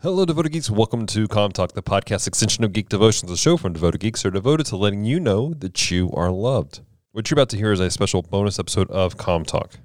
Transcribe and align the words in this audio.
Hello, 0.00 0.24
Devoted 0.24 0.52
Geeks. 0.52 0.70
Welcome 0.70 1.06
to 1.06 1.26
Com 1.26 1.50
Talk, 1.50 1.72
the 1.72 1.82
podcast 1.82 2.28
extension 2.28 2.62
of 2.62 2.72
Geek 2.72 2.88
Devotions, 2.88 3.32
a 3.32 3.36
show 3.36 3.56
from 3.56 3.72
Devoted 3.72 3.98
Geeks 3.98 4.24
are 4.24 4.30
devoted 4.30 4.66
to 4.66 4.76
letting 4.76 5.04
you 5.04 5.18
know 5.18 5.52
that 5.54 5.90
you 5.90 6.08
are 6.12 6.30
loved. 6.30 6.82
What 7.10 7.28
you're 7.28 7.34
about 7.34 7.48
to 7.48 7.56
hear 7.56 7.72
is 7.72 7.80
a 7.80 7.90
special 7.90 8.22
bonus 8.22 8.60
episode 8.60 8.88
of 8.92 9.16
Com 9.16 9.44
Talk. 9.44 9.80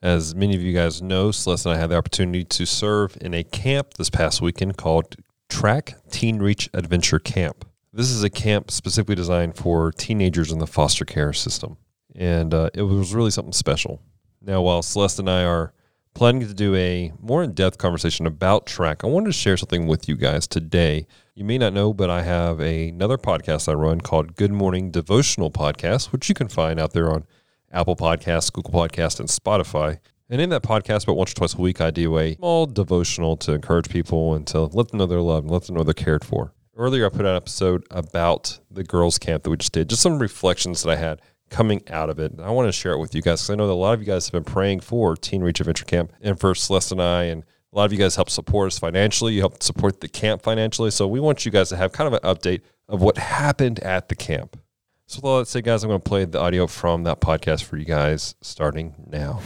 As 0.00 0.36
many 0.36 0.54
of 0.54 0.62
you 0.62 0.72
guys 0.72 1.02
know, 1.02 1.32
Celeste 1.32 1.66
and 1.66 1.74
I 1.74 1.78
had 1.80 1.90
the 1.90 1.96
opportunity 1.96 2.44
to 2.44 2.64
serve 2.64 3.18
in 3.20 3.34
a 3.34 3.42
camp 3.42 3.94
this 3.94 4.08
past 4.08 4.40
weekend 4.40 4.76
called 4.76 5.16
TRAC 5.48 5.94
Teen 6.12 6.38
Reach 6.38 6.70
Adventure 6.72 7.18
Camp. 7.18 7.64
This 7.92 8.10
is 8.10 8.22
a 8.22 8.30
camp 8.30 8.70
specifically 8.70 9.16
designed 9.16 9.56
for 9.56 9.90
teenagers 9.90 10.52
in 10.52 10.60
the 10.60 10.66
foster 10.68 11.04
care 11.04 11.32
system, 11.32 11.76
and 12.14 12.54
uh, 12.54 12.70
it 12.72 12.82
was 12.82 13.12
really 13.12 13.32
something 13.32 13.52
special. 13.52 14.00
Now, 14.40 14.62
while 14.62 14.82
Celeste 14.82 15.18
and 15.18 15.28
I 15.28 15.42
are 15.42 15.74
planning 16.20 16.46
to 16.46 16.52
do 16.52 16.76
a 16.76 17.10
more 17.18 17.42
in 17.42 17.54
depth 17.54 17.78
conversation 17.78 18.26
about 18.26 18.66
TRAC. 18.66 19.02
I 19.02 19.06
wanted 19.06 19.28
to 19.28 19.32
share 19.32 19.56
something 19.56 19.86
with 19.86 20.06
you 20.06 20.16
guys 20.16 20.46
today. 20.46 21.06
You 21.34 21.46
may 21.46 21.56
not 21.56 21.72
know, 21.72 21.94
but 21.94 22.10
I 22.10 22.20
have 22.20 22.60
a, 22.60 22.90
another 22.90 23.16
podcast 23.16 23.70
I 23.70 23.72
run 23.72 24.02
called 24.02 24.36
Good 24.36 24.52
Morning 24.52 24.90
Devotional 24.90 25.50
Podcast, 25.50 26.12
which 26.12 26.28
you 26.28 26.34
can 26.34 26.48
find 26.48 26.78
out 26.78 26.92
there 26.92 27.10
on 27.10 27.24
Apple 27.72 27.96
Podcasts, 27.96 28.52
Google 28.52 28.70
Podcasts, 28.70 29.18
and 29.18 29.30
Spotify. 29.30 29.98
And 30.28 30.42
in 30.42 30.50
that 30.50 30.62
podcast, 30.62 31.04
about 31.04 31.16
once 31.16 31.32
or 31.32 31.36
twice 31.36 31.54
a 31.54 31.58
week, 31.58 31.80
I 31.80 31.90
do 31.90 32.18
a 32.18 32.34
small 32.34 32.66
devotional 32.66 33.38
to 33.38 33.54
encourage 33.54 33.88
people 33.88 34.34
and 34.34 34.46
to 34.48 34.64
let 34.64 34.88
them 34.88 34.98
know 34.98 35.06
they're 35.06 35.22
loved 35.22 35.46
and 35.46 35.54
let 35.54 35.64
them 35.64 35.76
know 35.76 35.84
they're 35.84 35.94
cared 35.94 36.22
for. 36.22 36.52
Earlier, 36.76 37.06
I 37.06 37.08
put 37.08 37.22
out 37.24 37.30
an 37.30 37.36
episode 37.36 37.86
about 37.90 38.60
the 38.70 38.84
girls' 38.84 39.18
camp 39.18 39.44
that 39.44 39.50
we 39.50 39.56
just 39.56 39.72
did, 39.72 39.88
just 39.88 40.02
some 40.02 40.18
reflections 40.18 40.82
that 40.82 40.90
I 40.90 40.96
had 40.96 41.22
coming 41.50 41.82
out 41.88 42.08
of 42.08 42.18
it. 42.18 42.32
I 42.40 42.50
want 42.50 42.68
to 42.68 42.72
share 42.72 42.92
it 42.92 42.98
with 42.98 43.14
you 43.14 43.22
guys 43.22 43.40
because 43.40 43.50
I 43.50 43.54
know 43.56 43.66
that 43.66 43.72
a 43.72 43.74
lot 43.74 43.92
of 43.92 44.00
you 44.00 44.06
guys 44.06 44.26
have 44.26 44.32
been 44.32 44.44
praying 44.44 44.80
for 44.80 45.16
Teen 45.16 45.42
Reach 45.42 45.60
Adventure 45.60 45.84
Camp 45.84 46.12
and 46.20 46.38
for 46.38 46.54
Celeste 46.54 46.92
and 46.92 47.02
I, 47.02 47.24
and 47.24 47.42
a 47.72 47.76
lot 47.76 47.84
of 47.84 47.92
you 47.92 47.98
guys 47.98 48.16
help 48.16 48.30
support 48.30 48.68
us 48.68 48.78
financially. 48.78 49.34
You 49.34 49.40
help 49.40 49.62
support 49.62 50.00
the 50.00 50.08
camp 50.08 50.42
financially. 50.42 50.90
So 50.90 51.06
we 51.06 51.20
want 51.20 51.44
you 51.44 51.52
guys 51.52 51.68
to 51.68 51.76
have 51.76 51.92
kind 51.92 52.12
of 52.12 52.14
an 52.14 52.20
update 52.20 52.62
of 52.88 53.02
what 53.02 53.18
happened 53.18 53.80
at 53.80 54.08
the 54.08 54.14
camp. 54.14 54.58
So 55.06 55.20
let's 55.22 55.50
say, 55.50 55.60
guys, 55.60 55.82
I'm 55.82 55.90
going 55.90 56.00
to 56.00 56.08
play 56.08 56.24
the 56.24 56.38
audio 56.38 56.66
from 56.66 57.02
that 57.04 57.20
podcast 57.20 57.64
for 57.64 57.76
you 57.76 57.84
guys 57.84 58.36
starting 58.40 58.94
now. 59.08 59.40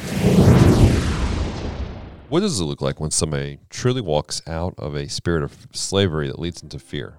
What 2.29 2.41
does 2.41 2.61
it 2.61 2.65
look 2.65 2.81
like 2.81 3.01
when 3.01 3.11
somebody 3.11 3.59
truly 3.71 4.01
walks 4.01 4.43
out 4.47 4.75
of 4.79 4.95
a 4.95 5.09
spirit 5.09 5.43
of 5.43 5.67
slavery 5.73 6.29
that 6.29 6.39
leads 6.39 6.63
into 6.63 6.79
fear? 6.79 7.19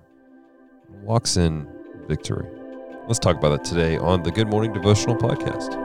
Walks 1.03 1.38
in 1.38 1.67
victory. 2.08 2.47
Let's 3.08 3.20
talk 3.20 3.38
about 3.38 3.50
that 3.50 3.64
today 3.64 3.98
on 3.98 4.23
the 4.23 4.31
Good 4.31 4.48
Morning 4.48 4.73
Devotional 4.73 5.16
Podcast. 5.16 5.75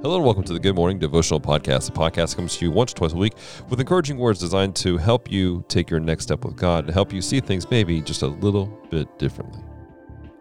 Hello 0.00 0.16
and 0.16 0.24
welcome 0.24 0.42
to 0.44 0.54
the 0.54 0.58
Good 0.58 0.74
Morning 0.74 0.98
Devotional 0.98 1.42
Podcast. 1.42 1.84
The 1.84 1.92
podcast 1.92 2.34
comes 2.34 2.56
to 2.56 2.64
you 2.64 2.70
once 2.70 2.92
or 2.92 2.96
twice 2.96 3.12
a 3.12 3.16
week 3.16 3.34
with 3.68 3.80
encouraging 3.80 4.16
words 4.16 4.40
designed 4.40 4.74
to 4.76 4.96
help 4.96 5.30
you 5.30 5.62
take 5.68 5.90
your 5.90 6.00
next 6.00 6.24
step 6.24 6.42
with 6.42 6.56
God, 6.56 6.86
and 6.86 6.94
help 6.94 7.12
you 7.12 7.20
see 7.20 7.38
things 7.40 7.70
maybe 7.70 8.00
just 8.00 8.22
a 8.22 8.28
little 8.28 8.66
bit 8.88 9.18
differently. 9.18 9.60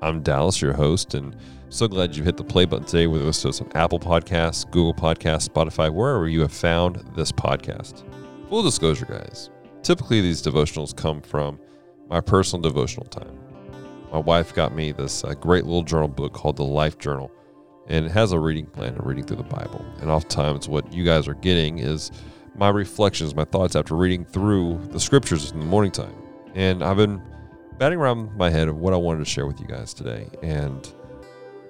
I'm 0.01 0.21
Dallas, 0.21 0.61
your 0.61 0.71
host, 0.71 1.13
and 1.13 1.35
so 1.67 1.89
glad 1.89 2.15
you 2.15 2.23
hit 2.23 2.37
the 2.37 2.43
play 2.45 2.63
button 2.63 2.85
today 2.85 3.07
with 3.07 3.27
us 3.27 3.59
on 3.59 3.69
Apple 3.75 3.99
Podcasts, 3.99 4.63
Google 4.71 4.93
Podcasts, 4.93 5.49
Spotify, 5.49 5.93
wherever 5.93 6.29
you 6.29 6.39
have 6.39 6.53
found 6.53 7.03
this 7.17 7.33
podcast. 7.33 8.05
Full 8.47 8.63
disclosure, 8.63 9.07
guys. 9.07 9.49
Typically, 9.85 10.19
these 10.19 10.41
devotionals 10.41 10.95
come 10.95 11.21
from 11.21 11.59
my 12.09 12.19
personal 12.19 12.59
devotional 12.59 13.05
time. 13.05 13.37
My 14.11 14.17
wife 14.17 14.51
got 14.51 14.73
me 14.73 14.91
this 14.91 15.23
uh, 15.23 15.35
great 15.35 15.63
little 15.63 15.83
journal 15.83 16.07
book 16.07 16.33
called 16.33 16.57
the 16.57 16.63
Life 16.63 16.97
Journal, 16.97 17.31
and 17.85 18.03
it 18.03 18.11
has 18.11 18.31
a 18.31 18.39
reading 18.39 18.65
plan 18.65 18.97
of 18.97 19.05
reading 19.05 19.23
through 19.23 19.37
the 19.37 19.43
Bible. 19.43 19.85
And 20.01 20.09
oftentimes, 20.09 20.67
what 20.67 20.91
you 20.91 21.05
guys 21.05 21.27
are 21.27 21.35
getting 21.35 21.77
is 21.77 22.09
my 22.55 22.69
reflections, 22.69 23.35
my 23.35 23.43
thoughts 23.43 23.75
after 23.75 23.95
reading 23.95 24.25
through 24.25 24.79
the 24.89 24.99
scriptures 24.99 25.51
in 25.51 25.59
the 25.59 25.65
morning 25.67 25.91
time. 25.91 26.15
And 26.55 26.83
I've 26.83 26.97
been 26.97 27.21
batting 27.77 27.99
around 27.99 28.35
my 28.35 28.49
head 28.49 28.67
of 28.67 28.77
what 28.77 28.91
I 28.91 28.97
wanted 28.97 29.19
to 29.19 29.25
share 29.25 29.45
with 29.45 29.59
you 29.59 29.67
guys 29.67 29.93
today. 29.93 30.27
And 30.41 30.91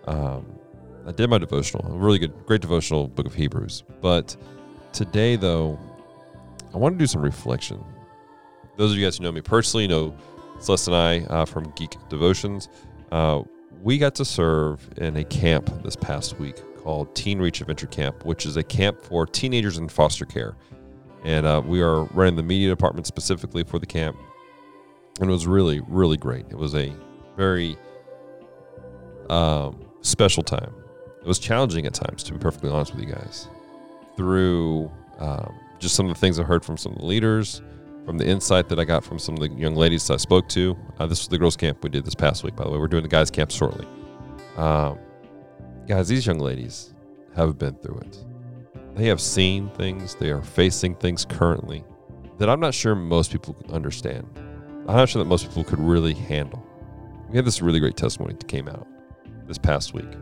um, 0.06 0.46
I 1.06 1.12
did 1.12 1.30
my 1.30 1.38
devotional, 1.38 1.86
a 1.94 1.98
really 1.98 2.20
good, 2.20 2.46
great 2.46 2.62
devotional 2.62 3.10
book 3.10 3.26
of 3.26 3.34
Hebrews. 3.34 3.84
But 4.00 4.38
today, 4.94 5.36
though, 5.36 5.78
I 6.74 6.78
want 6.78 6.96
to 6.96 6.98
do 6.98 7.08
some 7.08 7.22
reflection 7.22 7.84
those 8.78 8.92
of 8.92 8.98
you 8.98 9.06
guys 9.06 9.18
who 9.18 9.24
know 9.24 9.32
me 9.32 9.42
personally 9.42 9.88
know 9.88 10.16
Celeste 10.60 10.88
and 10.88 10.96
I 10.96 11.20
uh, 11.26 11.46
from 11.46 11.72
Geek 11.76 11.98
Devotions. 12.10 12.70
Uh, 13.12 13.44
we 13.82 13.98
got 13.98 14.16
to 14.16 14.26
serve 14.26 14.88
in 14.98 15.18
a 15.18 15.24
camp 15.24 15.84
this 15.84 15.96
past 15.96 16.40
week 16.40 16.56
called 16.78 17.14
Teen 17.16 17.40
Reach 17.40 17.62
Adventure 17.62 17.88
Camp, 17.88 18.26
which 18.26 18.46
is 18.46 18.58
a 18.58 18.64
camp 18.64 19.02
for 19.02 19.26
teenagers 19.26 19.78
in 19.78 19.90
foster 19.90 20.26
care. 20.26 20.56
And 21.24 21.46
uh, 21.46 21.62
we 21.66 21.82
are 21.82 22.04
running 22.06 22.36
the 22.36 22.44
media 22.44 22.70
department 22.70 23.08
specifically 23.08 23.64
for 23.64 23.80
the 23.80 23.86
camp. 23.86 24.18
And 25.20 25.30
it 25.30 25.34
was 25.34 25.48
really, 25.48 25.82
really 25.88 26.18
great. 26.18 26.46
It 26.50 26.58
was 26.58 26.76
a 26.76 26.94
very 27.36 27.78
um, 29.30 29.86
special 30.02 30.44
time. 30.44 30.74
It 31.22 31.28
was 31.28 31.40
challenging 31.40 31.86
at 31.88 31.94
times, 31.94 32.22
to 32.24 32.34
be 32.34 32.40
perfectly 32.40 32.70
honest 32.70 32.94
with 32.94 33.04
you 33.04 33.14
guys. 33.14 33.48
Through 34.16 34.92
um, 35.18 35.54
just 35.80 35.96
some 35.96 36.08
of 36.08 36.14
the 36.14 36.20
things 36.20 36.40
I 36.40 36.44
heard 36.44 36.64
from 36.64 36.78
some 36.78 36.92
of 36.92 37.00
the 37.00 37.06
leaders, 37.06 37.62
from 38.06 38.18
the 38.18 38.26
insight 38.26 38.70
that 38.70 38.80
I 38.80 38.86
got 38.86 39.04
from 39.04 39.18
some 39.18 39.36
of 39.36 39.42
the 39.42 39.50
young 39.50 39.76
ladies 39.76 40.10
I 40.12 40.18
spoke 40.18 40.48
to. 40.50 40.78
Uh, 41.00 41.08
this 41.08 41.20
was 41.20 41.28
the 41.28 41.38
girls' 41.38 41.58
camp 41.58 41.84
we 41.84 41.90
did 41.90 42.06
this 42.06 42.16
past 42.16 42.44
week, 42.44 42.56
by 42.56 42.64
the 42.64 42.70
way. 42.70 42.78
We're 42.78 42.88
doing 42.88 43.04
the 43.04 43.10
guys' 43.10 43.32
camp 43.32 43.52
shortly. 43.52 43.88
Um, 44.58 45.00
guys, 45.88 46.08
these 46.08 46.26
young 46.26 46.40
ladies 46.40 46.94
have 47.36 47.58
been 47.58 47.76
through 47.76 47.98
it. 48.00 48.24
They 48.96 49.08
have 49.08 49.20
seen 49.20 49.70
things, 49.72 50.16
they 50.16 50.30
are 50.30 50.42
facing 50.42 50.96
things 50.96 51.26
currently 51.26 51.84
that 52.38 52.50
I'm 52.50 52.60
not 52.60 52.74
sure 52.74 52.96
most 52.96 53.32
people 53.32 53.56
understand. 53.70 54.28
I'm 54.88 54.96
not 54.96 55.10
sure 55.10 55.22
that 55.24 55.28
most 55.28 55.48
people 55.48 55.64
could 55.64 55.80
really 55.80 56.14
handle. 56.14 56.64
We 57.30 57.38
had 57.38 57.46
this 57.46 57.62
really 57.62 57.80
great 57.80 57.98
testimony 57.98 58.36
that 58.36 58.48
came 58.48 58.70
out 58.70 58.88
this 59.48 59.58
past 59.58 59.94
week. 59.94 60.14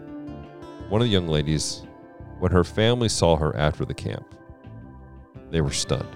One 0.89 1.01
of 1.01 1.07
the 1.07 1.11
young 1.11 1.27
ladies, 1.27 1.83
when 2.39 2.51
her 2.51 2.63
family 2.63 3.09
saw 3.09 3.35
her 3.35 3.55
after 3.55 3.83
the 3.83 3.93
camp, 3.93 4.25
they 5.51 5.61
were 5.61 5.71
stunned 5.71 6.15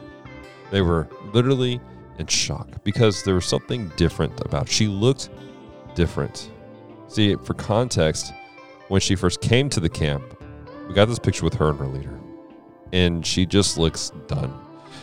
they 0.72 0.82
were 0.82 1.08
literally 1.34 1.80
in 2.18 2.28
shock 2.28 2.84
because 2.84 3.24
there 3.24 3.36
was 3.36 3.46
something 3.46 3.92
different 3.96 4.40
about. 4.46 4.68
She 4.70 4.88
looked 4.88 5.30
different. 5.96 6.52
See, 7.08 7.36
for 7.36 7.54
context, 7.54 8.34
when 8.88 9.02
she 9.02 9.16
first 9.16 9.42
came 9.42 9.70
to 9.70 9.80
the 9.80 9.90
camp, 9.90 10.24
we 10.88 10.94
got 10.94 11.06
this 11.06 11.20
picture 11.20 11.44
with 11.44 11.54
her 11.56 11.70
and 11.70 11.80
her 11.80 11.88
leader, 11.88 12.20
and 12.94 13.26
she 13.26 13.46
just 13.46 13.78
looks 13.78 14.12
done. 14.28 14.54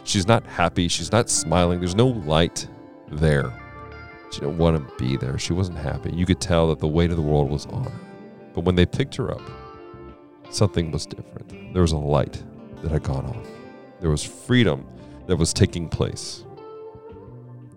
She's 0.04 0.26
not 0.26 0.46
happy. 0.46 0.88
She's 0.88 1.12
not 1.12 1.30
smiling. 1.30 1.80
There's 1.80 1.94
no 1.94 2.08
light 2.08 2.68
there. 3.10 3.52
She 4.30 4.40
didn't 4.40 4.58
want 4.58 4.76
to 4.76 4.96
be 4.96 5.16
there. 5.16 5.38
She 5.38 5.52
wasn't 5.52 5.78
happy. 5.78 6.12
You 6.12 6.26
could 6.26 6.40
tell 6.40 6.68
that 6.68 6.78
the 6.78 6.88
weight 6.88 7.10
of 7.10 7.16
the 7.16 7.22
world 7.22 7.50
was 7.50 7.66
on 7.66 7.84
her. 7.84 8.00
But 8.52 8.64
when 8.64 8.74
they 8.74 8.86
picked 8.86 9.14
her 9.16 9.30
up, 9.30 9.42
something 10.50 10.90
was 10.90 11.06
different. 11.06 11.72
There 11.72 11.82
was 11.82 11.92
a 11.92 11.98
light 11.98 12.42
that 12.82 12.90
had 12.90 13.02
gone 13.02 13.26
off. 13.26 13.46
There 14.00 14.10
was 14.10 14.22
freedom 14.22 14.86
that 15.26 15.36
was 15.36 15.52
taking 15.52 15.88
place. 15.88 16.44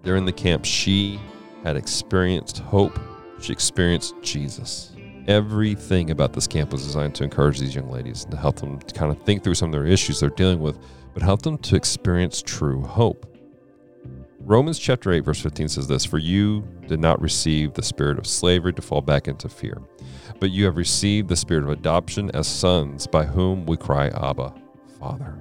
During 0.04 0.26
the 0.26 0.32
camp, 0.32 0.66
she 0.66 1.20
had 1.64 1.76
experienced 1.76 2.60
hope. 2.60 3.00
She 3.42 3.52
experienced 3.52 4.16
Jesus. 4.22 4.94
Everything 5.28 6.12
about 6.12 6.34
this 6.34 6.48
camp 6.48 6.72
was 6.72 6.86
designed 6.86 7.16
to 7.16 7.24
encourage 7.24 7.60
these 7.60 7.76
young 7.76 7.90
ladies 7.90 8.24
and 8.24 8.32
to 8.32 8.38
help 8.38 8.58
them 8.58 8.80
to 8.80 8.94
kind 8.94 9.12
of 9.12 9.22
think 9.24 9.44
through 9.44 9.56
some 9.56 9.70
of 9.70 9.74
their 9.74 9.86
issues 9.86 10.20
they're 10.20 10.30
dealing 10.30 10.60
with, 10.60 10.80
but 11.14 11.22
help 11.22 11.42
them 11.42 11.58
to 11.58 11.76
experience 11.76 12.42
true 12.42 12.82
hope. 12.82 13.26
Romans 14.40 14.80
chapter 14.80 15.12
8, 15.12 15.26
verse 15.26 15.42
15 15.42 15.68
says 15.68 15.88
this 15.90 16.06
For 16.06 16.20
you 16.20 16.66
did 16.88 17.02
not 17.02 17.22
receive 17.22 17.74
the 17.74 17.84
spirit 17.84 18.18
of 18.18 18.26
slavery 18.26 18.72
to 18.74 18.82
fall 18.82 19.02
back 19.02 19.28
into 19.28 19.50
fear, 19.50 19.82
but 20.40 20.52
you 20.52 20.64
have 20.64 20.78
received 20.78 21.28
the 21.28 21.36
spirit 21.36 21.66
of 21.66 21.70
adoption 21.70 22.32
as 22.34 22.48
sons, 22.48 23.08
by 23.08 23.26
whom 23.26 23.66
we 23.66 23.76
cry, 23.76 24.08
Abba, 24.08 24.54
Father. 25.00 25.38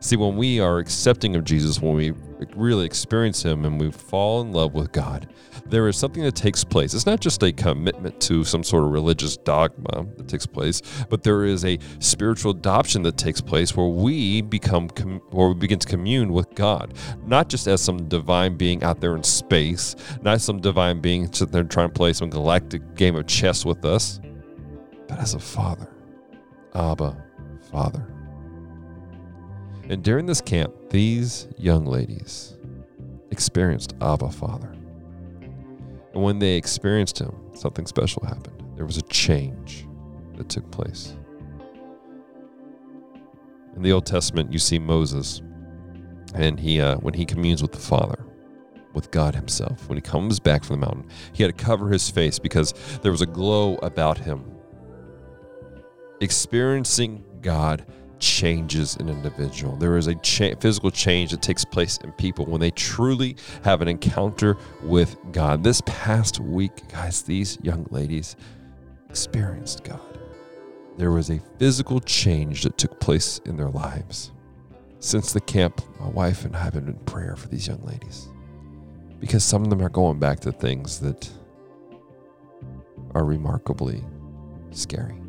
See, 0.00 0.16
when 0.16 0.36
we 0.36 0.60
are 0.60 0.78
accepting 0.78 1.36
of 1.36 1.44
Jesus, 1.44 1.80
when 1.80 1.94
we 1.94 2.12
really 2.54 2.86
experience 2.86 3.42
Him 3.42 3.64
and 3.64 3.80
we 3.80 3.90
fall 3.90 4.40
in 4.40 4.52
love 4.52 4.74
with 4.74 4.92
God, 4.92 5.28
there 5.66 5.88
is 5.88 5.96
something 5.96 6.22
that 6.22 6.34
takes 6.34 6.64
place. 6.64 6.94
It's 6.94 7.06
not 7.06 7.20
just 7.20 7.42
a 7.42 7.52
commitment 7.52 8.20
to 8.22 8.44
some 8.44 8.64
sort 8.64 8.84
of 8.84 8.90
religious 8.90 9.36
dogma 9.36 10.06
that 10.16 10.28
takes 10.28 10.46
place, 10.46 10.82
but 11.08 11.22
there 11.22 11.44
is 11.44 11.64
a 11.64 11.78
spiritual 11.98 12.52
adoption 12.52 13.02
that 13.02 13.16
takes 13.16 13.40
place 13.40 13.76
where 13.76 13.86
we 13.86 14.42
become, 14.42 14.88
or 15.30 15.48
we 15.48 15.54
begin 15.54 15.78
to 15.78 15.86
commune 15.86 16.32
with 16.32 16.54
God, 16.54 16.94
not 17.26 17.48
just 17.48 17.66
as 17.66 17.80
some 17.80 18.08
divine 18.08 18.56
being 18.56 18.82
out 18.82 19.00
there 19.00 19.16
in 19.16 19.22
space, 19.22 19.94
not 20.22 20.40
some 20.40 20.60
divine 20.60 21.00
being 21.00 21.32
sitting 21.32 21.52
there 21.52 21.64
trying 21.64 21.88
to 21.88 21.94
play 21.94 22.12
some 22.12 22.30
galactic 22.30 22.94
game 22.94 23.16
of 23.16 23.26
chess 23.26 23.64
with 23.64 23.84
us, 23.84 24.20
but 25.08 25.18
as 25.18 25.34
a 25.34 25.38
Father, 25.38 25.88
Abba, 26.74 27.16
Father. 27.70 28.06
And 29.90 30.04
during 30.04 30.26
this 30.26 30.40
camp, 30.40 30.72
these 30.90 31.48
young 31.58 31.84
ladies 31.84 32.56
experienced 33.32 33.96
Abba 34.00 34.30
Father. 34.30 34.72
And 36.14 36.22
when 36.22 36.38
they 36.38 36.56
experienced 36.56 37.18
him, 37.18 37.34
something 37.54 37.86
special 37.86 38.24
happened. 38.24 38.62
There 38.76 38.86
was 38.86 38.98
a 38.98 39.02
change 39.02 39.88
that 40.36 40.48
took 40.48 40.70
place. 40.70 41.16
In 43.74 43.82
the 43.82 43.90
Old 43.90 44.06
Testament, 44.06 44.52
you 44.52 44.60
see 44.60 44.78
Moses, 44.78 45.42
and 46.34 46.60
he 46.60 46.80
uh, 46.80 46.98
when 46.98 47.14
he 47.14 47.24
communes 47.24 47.60
with 47.60 47.72
the 47.72 47.78
Father, 47.78 48.24
with 48.94 49.10
God 49.10 49.34
Himself, 49.34 49.88
when 49.88 49.96
he 49.96 50.02
comes 50.02 50.38
back 50.38 50.62
from 50.62 50.78
the 50.78 50.86
mountain, 50.86 51.08
he 51.32 51.42
had 51.42 51.58
to 51.58 51.64
cover 51.64 51.88
his 51.88 52.08
face 52.08 52.38
because 52.38 52.74
there 53.02 53.10
was 53.10 53.22
a 53.22 53.26
glow 53.26 53.74
about 53.82 54.18
him. 54.18 54.44
Experiencing 56.20 57.24
God 57.42 57.84
changes 58.20 58.96
an 58.96 59.08
individual. 59.08 59.76
There 59.76 59.96
is 59.96 60.06
a 60.06 60.14
cha- 60.16 60.54
physical 60.60 60.90
change 60.90 61.32
that 61.32 61.42
takes 61.42 61.64
place 61.64 61.98
in 61.98 62.12
people 62.12 62.46
when 62.46 62.60
they 62.60 62.70
truly 62.70 63.36
have 63.64 63.82
an 63.82 63.88
encounter 63.88 64.56
with 64.82 65.16
God. 65.32 65.64
This 65.64 65.82
past 65.86 66.38
week, 66.38 66.88
guys, 66.88 67.22
these 67.22 67.58
young 67.62 67.86
ladies 67.90 68.36
experienced 69.08 69.84
God. 69.84 70.00
There 70.96 71.10
was 71.10 71.30
a 71.30 71.40
physical 71.58 72.00
change 72.00 72.62
that 72.62 72.78
took 72.78 73.00
place 73.00 73.40
in 73.46 73.56
their 73.56 73.70
lives. 73.70 74.32
Since 74.98 75.32
the 75.32 75.40
camp, 75.40 75.80
my 75.98 76.08
wife 76.08 76.44
and 76.44 76.54
I 76.54 76.60
have 76.60 76.74
been 76.74 76.88
in 76.88 76.98
prayer 77.00 77.34
for 77.36 77.48
these 77.48 77.66
young 77.66 77.82
ladies 77.84 78.28
because 79.18 79.44
some 79.44 79.62
of 79.62 79.70
them 79.70 79.82
are 79.82 79.88
going 79.88 80.18
back 80.18 80.40
to 80.40 80.52
things 80.52 81.00
that 81.00 81.30
are 83.14 83.24
remarkably 83.24 84.04
scary. 84.70 85.20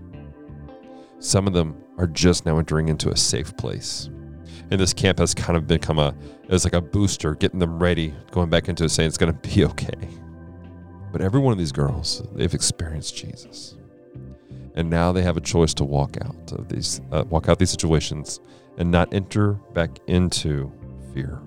Some 1.21 1.45
of 1.45 1.53
them 1.53 1.75
are 2.00 2.07
just 2.07 2.47
now 2.47 2.57
entering 2.57 2.89
into 2.89 3.12
a 3.12 3.15
safe 3.15 3.56
place. 3.56 4.09
And 4.71 4.81
this 4.81 4.91
camp 4.91 5.19
has 5.19 5.35
kind 5.35 5.56
of 5.56 5.68
become 5.68 6.00
a 6.00 6.15
as 6.50 6.63
like 6.63 6.73
a 6.73 6.81
booster, 6.81 7.35
getting 7.35 7.59
them 7.59 7.77
ready, 7.77 8.12
going 8.31 8.50
back 8.50 8.68
into 8.68 8.89
saying 8.89 9.07
it's 9.07 9.19
going 9.19 9.31
to 9.31 9.50
be 9.50 9.63
okay. 9.71 10.09
But 11.12 11.21
every 11.21 11.39
one 11.39 11.51
of 11.51 11.59
these 11.59 11.71
girls, 11.71 12.23
they've 12.33 12.53
experienced 12.53 13.15
Jesus, 13.15 13.77
and 14.73 14.89
now 14.89 15.12
they 15.12 15.21
have 15.21 15.38
a 15.38 15.41
choice 15.41 15.75
to 15.75 15.83
walk 15.83 16.18
out 16.21 16.53
of 16.53 16.69
these, 16.69 17.01
uh, 17.12 17.24
walk 17.29 17.50
out 17.50 17.59
these 17.59 17.69
situations, 17.69 18.39
and 18.77 18.89
not 18.89 19.13
enter 19.13 19.53
back 19.74 20.00
into 20.07 20.71
fear. 21.13 21.39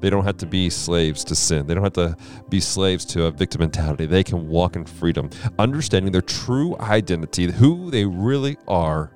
They 0.00 0.10
don't 0.10 0.24
have 0.24 0.36
to 0.38 0.46
be 0.46 0.70
slaves 0.70 1.24
to 1.24 1.34
sin. 1.34 1.66
They 1.66 1.74
don't 1.74 1.84
have 1.84 1.92
to 1.94 2.16
be 2.48 2.60
slaves 2.60 3.04
to 3.06 3.26
a 3.26 3.30
victim 3.30 3.60
mentality. 3.60 4.06
They 4.06 4.24
can 4.24 4.48
walk 4.48 4.76
in 4.76 4.84
freedom, 4.84 5.30
understanding 5.58 6.12
their 6.12 6.22
true 6.22 6.76
identity, 6.78 7.50
who 7.50 7.90
they 7.90 8.04
really 8.04 8.56
are, 8.68 9.12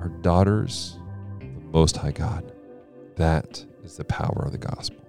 are 0.00 0.08
daughters 0.22 0.98
of 1.40 1.54
the 1.54 1.68
Most 1.70 1.96
High 1.96 2.12
God. 2.12 2.52
That 3.16 3.64
is 3.84 3.96
the 3.96 4.04
power 4.04 4.42
of 4.44 4.52
the 4.52 4.58
gospel. 4.58 5.00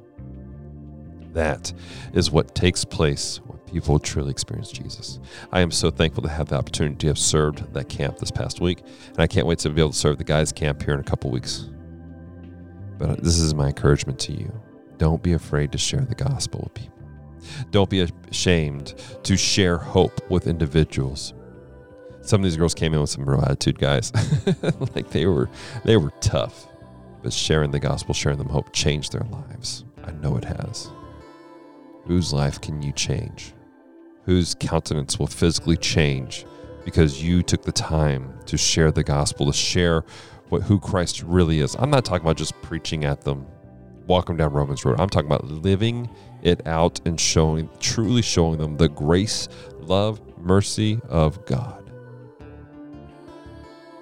That 1.34 1.74
is 2.14 2.32
what 2.32 2.56
takes 2.56 2.86
place 2.86 3.42
when 3.46 3.58
people 3.60 4.00
truly 4.00 4.32
experience 4.32 4.72
Jesus. 4.72 5.20
I 5.52 5.60
am 5.60 5.70
so 5.70 5.92
thankful 5.92 6.24
to 6.24 6.30
have 6.30 6.48
the 6.48 6.56
opportunity 6.56 6.96
to 6.96 7.08
have 7.08 7.18
served 7.18 7.74
that 7.74 7.90
camp 7.90 8.20
this 8.20 8.32
past 8.32 8.62
week, 8.62 8.80
and 9.10 9.20
I 9.20 9.28
can't 9.28 9.46
wait 9.46 9.60
to 9.60 9.70
be 9.70 9.82
able 9.82 9.92
to 9.92 9.98
serve 9.98 10.18
the 10.18 10.24
guys' 10.24 10.54
camp 10.54 10.82
here 10.82 10.94
in 10.94 11.02
a 11.02 11.04
couple 11.04 11.30
weeks. 11.32 11.70
But 12.98 13.24
this 13.24 13.40
is 13.40 13.54
my 13.54 13.68
encouragement 13.68 14.20
to 14.20 14.34
you. 14.34 14.52
Don't 14.98 15.22
be 15.22 15.34
afraid 15.34 15.72
to 15.74 15.78
share 15.78 16.02
the 16.02 16.16
gospel 16.16 16.62
with 16.64 16.74
people. 16.74 16.96
Don't 17.72 17.90
be 17.90 18.08
ashamed 18.30 18.96
to 19.24 19.38
share 19.38 19.78
hope 19.78 20.30
with 20.30 20.48
individuals. 20.48 21.34
Some 22.22 22.42
of 22.42 22.46
these 22.46 22.58
girls 22.58 22.74
came 22.74 22.94
in 22.94 23.02
with 23.02 23.10
some 23.10 23.28
real 23.28 23.42
attitude, 23.42 23.78
guys. 23.78 24.12
like 24.96 25.10
they 25.12 25.26
were 25.26 25.50
they 25.84 25.98
were 25.98 26.12
tough. 26.22 26.68
But 27.22 27.34
sharing 27.34 27.72
the 27.72 27.80
gospel, 27.80 28.14
sharing 28.14 28.38
them 28.38 28.50
hope 28.50 28.72
changed 28.72 29.12
their 29.12 29.28
lives. 29.30 29.84
I 30.04 30.12
know 30.12 30.38
it 30.38 30.46
has. 30.46 30.90
Whose 32.06 32.32
life 32.32 32.62
can 32.62 32.82
you 32.82 32.92
change? 32.92 33.54
Whose 34.26 34.56
countenance 34.56 35.20
will 35.20 35.28
physically 35.28 35.78
change 35.78 36.46
because 36.84 37.22
you 37.22 37.42
took 37.42 37.64
the 37.64 37.72
time 37.72 38.32
to 38.46 38.58
share 38.58 38.92
the 38.92 39.04
gospel, 39.04 39.48
to 39.48 39.54
share 39.54 40.04
what 40.50 40.64
who 40.64 40.80
Christ 40.80 41.24
really 41.24 41.60
is. 41.60 41.76
I'm 41.76 41.90
not 41.90 42.06
talking 42.06 42.26
about 42.26 42.38
just 42.38 42.60
preaching 42.62 43.06
at 43.06 43.22
them, 43.22 43.46
walk 44.08 44.28
them 44.28 44.38
down 44.38 44.54
Romans 44.54 44.86
Road. 44.86 45.00
I'm 45.00 45.10
talking 45.10 45.28
about 45.28 45.46
living 45.46 46.10
it 46.42 46.66
out 46.68 47.00
and 47.06 47.20
showing, 47.20 47.70
truly 47.80 48.22
showing 48.22 48.58
them 48.58 48.78
the 48.78 48.90
grace, 48.90 49.48
love, 49.80 50.22
mercy 50.38 51.00
of 51.10 51.44
God. 51.46 51.92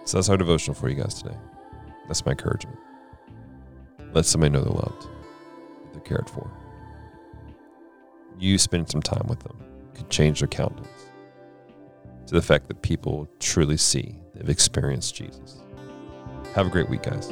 So 0.05 0.17
that's 0.17 0.29
our 0.29 0.37
devotional 0.37 0.75
for 0.75 0.89
you 0.89 0.95
guys 0.95 1.21
today. 1.21 1.37
That's 2.07 2.25
my 2.25 2.31
encouragement. 2.31 2.77
Let 4.13 4.25
somebody 4.25 4.51
know 4.51 4.61
they're 4.61 4.73
loved, 4.73 5.07
they're 5.93 6.01
cared 6.01 6.29
for. 6.29 6.51
You 8.37 8.57
spend 8.57 8.89
some 8.89 9.01
time 9.01 9.25
with 9.27 9.39
them 9.39 9.57
could 9.93 10.09
change 10.09 10.39
their 10.39 10.47
countenance 10.47 11.11
to 12.27 12.33
the 12.33 12.41
fact 12.41 12.67
that 12.67 12.81
people 12.81 13.27
truly 13.39 13.77
see 13.77 14.15
they've 14.33 14.49
experienced 14.49 15.15
Jesus. 15.15 15.61
Have 16.55 16.67
a 16.67 16.69
great 16.69 16.87
week, 16.87 17.03
guys. 17.03 17.31